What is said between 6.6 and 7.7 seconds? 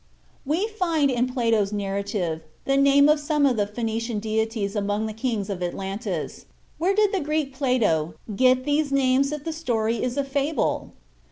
Where did the Greek,